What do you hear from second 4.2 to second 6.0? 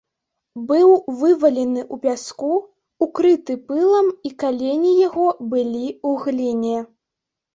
і калені яго былі